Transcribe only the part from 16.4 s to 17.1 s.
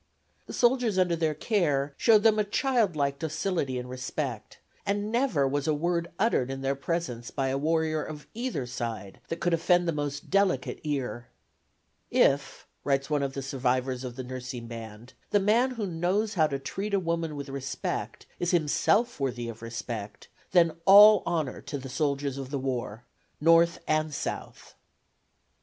to treat a